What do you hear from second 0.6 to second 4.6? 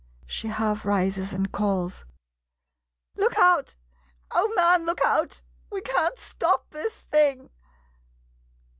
rises and calls.] Look out— oh,